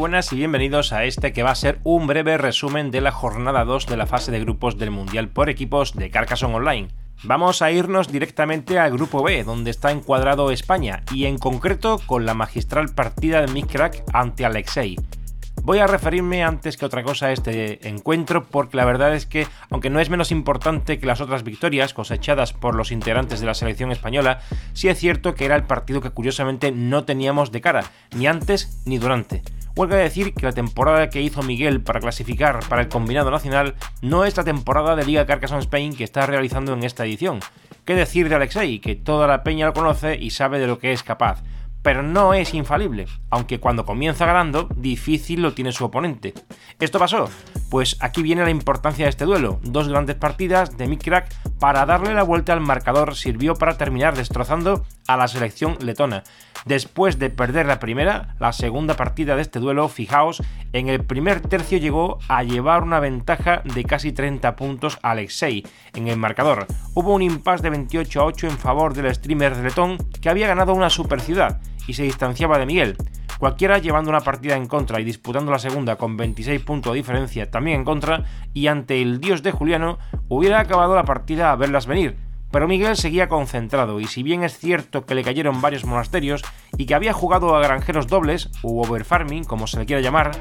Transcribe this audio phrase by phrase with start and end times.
[0.00, 3.66] Buenas y bienvenidos a este que va a ser un breve resumen de la jornada
[3.66, 6.88] 2 de la fase de grupos del Mundial por equipos de Carcassonne Online.
[7.22, 12.24] Vamos a irnos directamente al grupo B, donde está encuadrado España, y en concreto con
[12.24, 14.96] la magistral partida de Mikrak ante Alexei.
[15.64, 19.46] Voy a referirme antes que otra cosa a este encuentro porque la verdad es que,
[19.68, 23.52] aunque no es menos importante que las otras victorias cosechadas por los integrantes de la
[23.52, 24.40] selección española,
[24.72, 27.84] sí es cierto que era el partido que curiosamente no teníamos de cara,
[28.16, 29.42] ni antes ni durante.
[29.80, 34.26] Huelga decir que la temporada que hizo Miguel para clasificar para el combinado nacional no
[34.26, 37.40] es la temporada de Liga Carcassonne Spain que está realizando en esta edición.
[37.86, 40.92] ¿Qué decir de Alexei, que toda la peña lo conoce y sabe de lo que
[40.92, 41.42] es capaz?
[41.82, 46.34] pero no es infalible, aunque cuando comienza ganando, difícil lo tiene su oponente.
[46.78, 47.30] ¿Esto pasó?
[47.70, 49.60] Pues aquí viene la importancia de este duelo.
[49.62, 54.84] Dos grandes partidas de Mikrak para darle la vuelta al marcador sirvió para terminar destrozando
[55.06, 56.24] a la selección letona.
[56.64, 61.40] Después de perder la primera, la segunda partida de este duelo, fijaos, en el primer
[61.40, 66.66] tercio llegó a llevar una ventaja de casi 30 puntos a Alexei en el marcador.
[66.94, 70.74] Hubo un impasse de 28 a 8 en favor del streamer letón que había ganado
[70.74, 72.96] una super ciudad y se distanciaba de Miguel.
[73.40, 77.50] Cualquiera llevando una partida en contra y disputando la segunda con 26 puntos de diferencia
[77.50, 81.86] también en contra y ante el dios de Juliano hubiera acabado la partida a verlas
[81.86, 82.18] venir.
[82.50, 86.42] Pero Miguel seguía concentrado y si bien es cierto que le cayeron varios monasterios
[86.76, 90.32] y que había jugado a granjeros dobles, u overfarming como se le quiera llamar,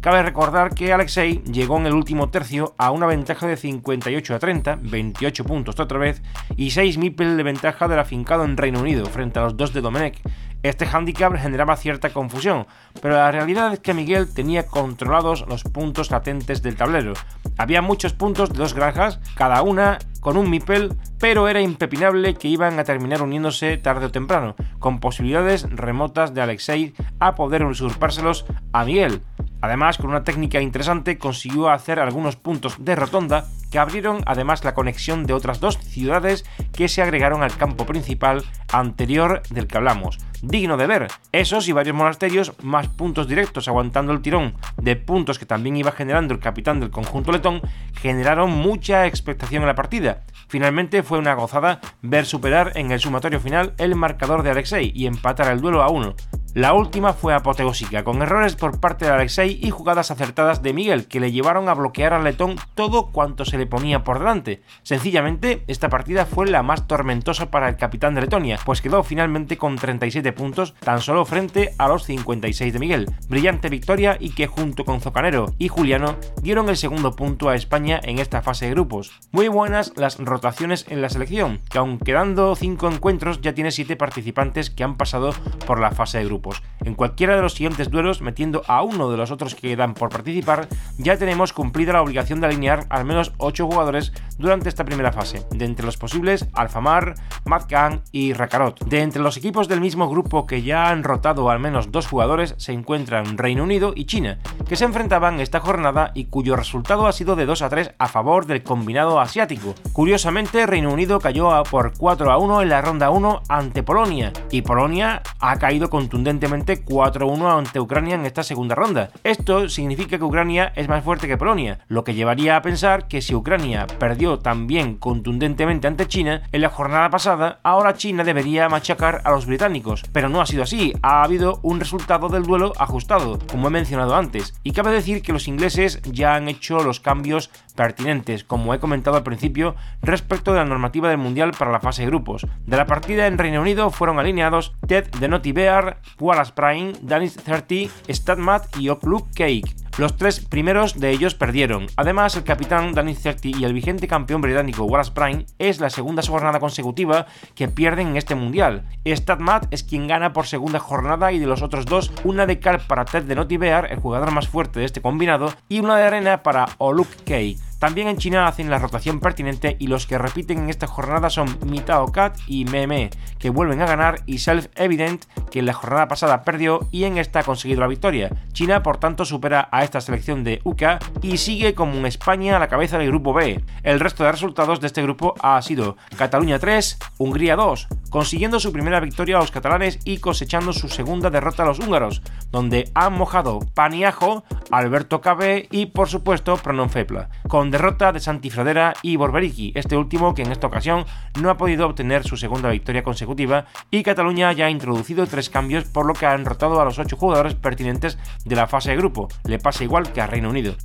[0.00, 4.38] cabe recordar que Alexei llegó en el último tercio a una ventaja de 58 a
[4.40, 6.22] 30, 28 puntos otra vez,
[6.56, 9.80] y 6 mipel de ventaja del afincado en Reino Unido frente a los dos de
[9.80, 10.20] Domenech,
[10.62, 12.66] este handicap generaba cierta confusión,
[13.00, 17.12] pero la realidad es que Miguel tenía controlados los puntos latentes del tablero.
[17.56, 22.48] Había muchos puntos de dos granjas, cada una con un mipel, pero era impepinable que
[22.48, 28.44] iban a terminar uniéndose tarde o temprano, con posibilidades remotas de Alexei a poder usurpárselos
[28.72, 29.22] a Miguel.
[29.60, 34.74] Además, con una técnica interesante consiguió hacer algunos puntos de rotonda que abrieron además la
[34.74, 40.18] conexión de otras dos ciudades que se agregaron al campo principal anterior del que hablamos.
[40.40, 45.38] Digno de ver, esos y varios monasterios más puntos directos aguantando el tirón de puntos
[45.38, 47.60] que también iba generando el capitán del conjunto letón,
[47.94, 50.22] generaron mucha expectación en la partida.
[50.48, 55.06] Finalmente fue una gozada ver superar en el sumatorio final el marcador de Alexei y
[55.06, 56.14] empatar el duelo a uno.
[56.58, 61.06] La última fue apoteósica, con errores por parte de Alexei y jugadas acertadas de Miguel,
[61.06, 64.60] que le llevaron a bloquear al letón todo cuanto se le ponía por delante.
[64.82, 69.56] Sencillamente, esta partida fue la más tormentosa para el capitán de Letonia, pues quedó finalmente
[69.56, 73.06] con 37 puntos, tan solo frente a los 56 de Miguel.
[73.28, 78.00] Brillante victoria y que junto con Zocanero y Juliano dieron el segundo punto a España
[78.02, 79.12] en esta fase de grupos.
[79.30, 83.94] Muy buenas las rotaciones en la selección, que aun quedando 5 encuentros ya tiene 7
[83.94, 85.32] participantes que han pasado
[85.64, 86.47] por la fase de grupos.
[86.84, 90.10] En cualquiera de los siguientes duelos, metiendo a uno de los otros que quedan por
[90.10, 95.12] participar, ya tenemos cumplida la obligación de alinear al menos 8 jugadores durante esta primera
[95.12, 95.44] fase.
[95.50, 97.14] De entre los posibles, Alfamar,
[97.44, 98.84] Madkan y Rakarot.
[98.84, 102.54] De entre los equipos del mismo grupo que ya han rotado al menos dos jugadores,
[102.58, 104.38] se encuentran Reino Unido y China,
[104.68, 108.08] que se enfrentaban esta jornada y cuyo resultado ha sido de 2 a 3 a
[108.08, 109.74] favor del combinado asiático.
[109.92, 114.62] Curiosamente, Reino Unido cayó por 4 a 1 en la ronda 1 ante Polonia, y
[114.62, 115.90] Polonia ha caído
[116.28, 119.10] contundente 4-1 ante Ucrania en esta segunda ronda.
[119.24, 123.22] Esto significa que Ucrania es más fuerte que Polonia, lo que llevaría a pensar que
[123.22, 129.22] si Ucrania perdió también contundentemente ante China en la jornada pasada, ahora China debería machacar
[129.24, 130.04] a los británicos.
[130.12, 134.14] Pero no ha sido así, ha habido un resultado del duelo ajustado, como he mencionado
[134.14, 138.80] antes, y cabe decir que los ingleses ya han hecho los cambios pertinentes, como he
[138.80, 142.44] comentado al principio, respecto de la normativa del Mundial para la fase de grupos.
[142.66, 147.36] De la partida en Reino Unido fueron alineados Ted de Naughty Bear, Wallace Prime, Danis
[147.36, 149.76] 30, Statmat y Okluk Cake.
[149.96, 151.86] Los tres primeros de ellos perdieron.
[151.96, 156.22] Además, el capitán Danis 30 y el vigente campeón británico Wallace Prime es la segunda
[156.22, 158.84] jornada consecutiva que pierden en este mundial.
[159.04, 162.80] Statmat es quien gana por segunda jornada y de los otros dos, una de cal
[162.86, 166.04] para Ted de Naughty Bear, el jugador más fuerte de este combinado, y una de
[166.04, 167.58] arena para Oluk Cake.
[167.78, 171.58] También en China hacen la rotación pertinente y los que repiten en esta jornada son
[171.64, 176.08] Mitao Cat y Meme, que vuelven a ganar, y Self Evident, que en la jornada
[176.08, 178.30] pasada perdió y en esta ha conseguido la victoria.
[178.52, 182.58] China, por tanto, supera a esta selección de UCA y sigue como un España a
[182.58, 183.62] la cabeza del grupo B.
[183.84, 188.72] El resto de resultados de este grupo ha sido Cataluña 3, Hungría 2, consiguiendo su
[188.72, 193.14] primera victoria a los catalanes y cosechando su segunda derrota a los húngaros, donde han
[193.14, 199.16] mojado Paniajo, Alberto Cabe y por supuesto Pronon Fepla, con derrota de Santi Fradera y
[199.16, 201.04] Borberiki, este último que en esta ocasión
[201.40, 205.84] no ha podido obtener su segunda victoria consecutiva y Cataluña ya ha introducido tres cambios
[205.84, 209.28] por lo que han rotado a los ocho jugadores pertinentes de la fase de grupo,
[209.44, 210.76] le pasa igual que a Reino Unido.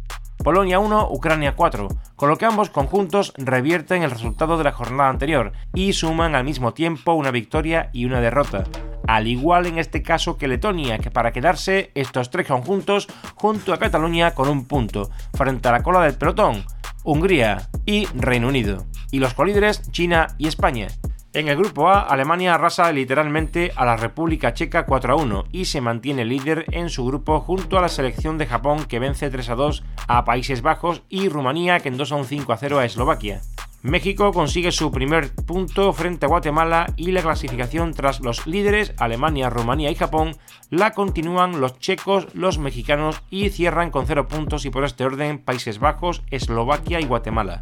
[0.44, 1.88] Polonia 1, Ucrania 4,
[2.18, 6.44] con lo que ambos conjuntos revierten el resultado de la jornada anterior y suman al
[6.44, 8.66] mismo tiempo una victoria y una derrota,
[9.08, 13.80] al igual en este caso que Letonia, que para quedarse estos tres conjuntos junto a
[13.80, 16.66] Cataluña con un punto, frente a la cola del pelotón,
[17.06, 20.88] Hungría y Reino Unido, y los colíderes China y España.
[21.36, 25.66] En el grupo A, Alemania arrasa literalmente a la República Checa 4 a 1 y
[25.66, 29.50] se mantiene líder en su grupo junto a la selección de Japón que vence 3
[29.50, 33.42] a 2 a Países Bajos y Rumanía que endosó un 5 a 0 a Eslovaquia.
[33.82, 39.50] México consigue su primer punto frente a Guatemala y la clasificación tras los líderes Alemania,
[39.50, 40.38] Rumanía y Japón
[40.70, 45.40] la continúan los checos, los mexicanos y cierran con 0 puntos y por este orden
[45.40, 47.62] Países Bajos, Eslovaquia y Guatemala.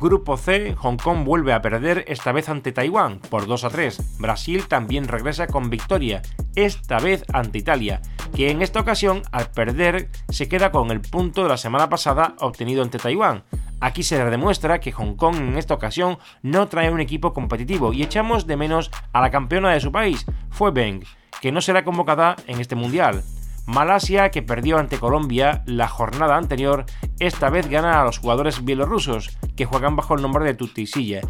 [0.00, 4.18] Grupo C, Hong Kong vuelve a perder esta vez ante Taiwán por 2 a 3.
[4.18, 6.22] Brasil también regresa con victoria,
[6.54, 8.00] esta vez ante Italia,
[8.34, 12.34] que en esta ocasión al perder se queda con el punto de la semana pasada
[12.40, 13.44] obtenido ante Taiwán.
[13.80, 18.02] Aquí se demuestra que Hong Kong en esta ocasión no trae un equipo competitivo y
[18.02, 21.04] echamos de menos a la campeona de su país, fue Beng,
[21.42, 23.22] que no será convocada en este mundial.
[23.70, 26.86] Malasia, que perdió ante Colombia la jornada anterior,
[27.20, 31.20] esta vez gana a los jugadores bielorrusos, que juegan bajo el nombre de Tutisilla,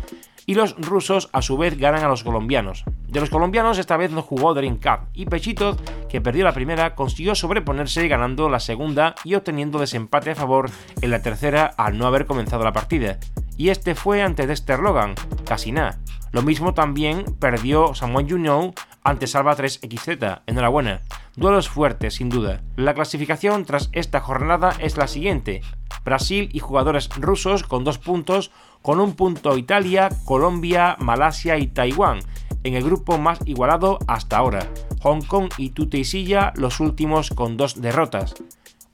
[0.46, 2.84] y los rusos a su vez ganan a los colombianos.
[3.08, 5.76] De los colombianos esta vez no jugó Dream Cup y Pechito,
[6.08, 10.70] que perdió la primera, consiguió sobreponerse ganando la segunda y obteniendo desempate a favor
[11.02, 13.18] en la tercera al no haber comenzado la partida.
[13.58, 15.14] Y este fue ante Dexter Logan,
[15.44, 15.98] casi nada.
[16.32, 18.72] Lo mismo también perdió Samuel You
[19.02, 20.42] ante Salva 3XZ.
[20.46, 21.02] Enhorabuena.
[21.36, 22.62] Duelos fuertes, sin duda.
[22.76, 25.62] La clasificación tras esta jornada es la siguiente.
[26.04, 28.50] Brasil y jugadores rusos con dos puntos,
[28.82, 32.20] con un punto Italia, Colombia, Malasia y Taiwán,
[32.64, 34.66] en el grupo más igualado hasta ahora.
[35.02, 38.34] Hong Kong y Tuteisilla los últimos con dos derrotas.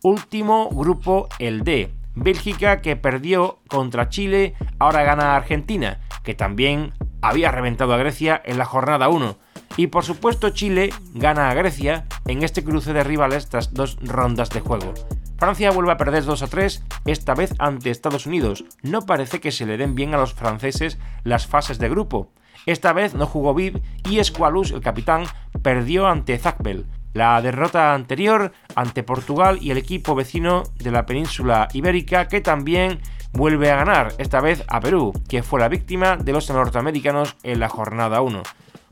[0.02, 1.90] Último grupo el D.
[2.14, 8.56] Bélgica que perdió contra Chile, ahora gana Argentina, que también había reventado a Grecia en
[8.56, 9.36] la jornada 1.
[9.76, 14.50] Y por supuesto Chile gana a Grecia en este cruce de rivales tras dos rondas
[14.50, 14.94] de juego.
[15.38, 18.64] Francia vuelve a perder 2 a 3, esta vez ante Estados Unidos.
[18.82, 22.32] No parece que se le den bien a los franceses las fases de grupo.
[22.64, 25.24] Esta vez no jugó Viv y Esqualus, el capitán,
[25.62, 26.86] perdió ante Zacbel.
[27.12, 33.00] La derrota anterior ante Portugal y el equipo vecino de la península ibérica que también
[33.32, 37.60] vuelve a ganar, esta vez a Perú, que fue la víctima de los norteamericanos en
[37.60, 38.42] la jornada 1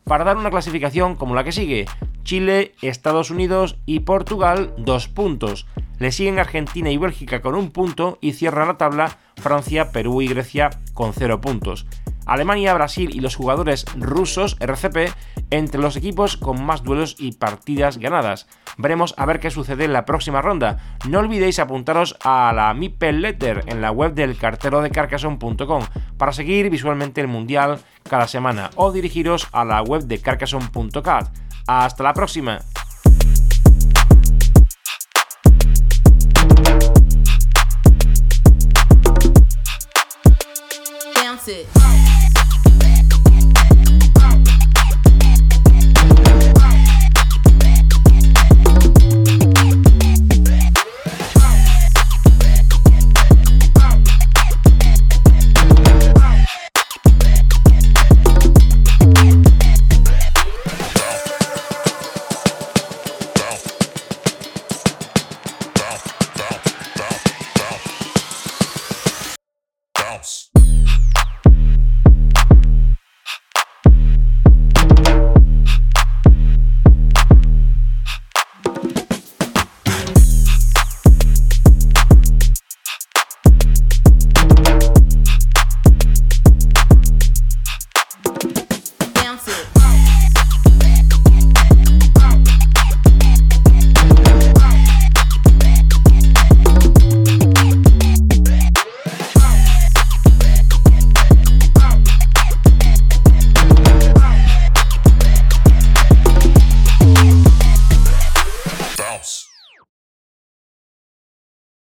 [0.04, 1.86] para dar una clasificación como la que sigue.
[2.22, 5.66] Chile, Estados Unidos y Portugal dos puntos.
[5.98, 10.28] Le siguen Argentina y Bélgica con un punto y cierra la tabla Francia, Perú y
[10.28, 11.86] Grecia con cero puntos.
[12.26, 15.12] Alemania, Brasil y los jugadores rusos RCP
[15.50, 18.46] entre los equipos con más duelos y partidas ganadas.
[18.78, 20.96] Veremos a ver qué sucede en la próxima ronda.
[21.08, 25.84] No olvidéis apuntaros a la Mipel Letter en la web del cartero de Carcassonne.com
[26.16, 31.28] para seguir visualmente el mundial cada semana o dirigiros a la web de Carcassonne.cat.
[31.66, 32.60] Hasta la próxima.